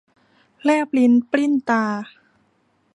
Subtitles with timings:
[0.63, 1.85] แลบลิ้นปลิ้นตา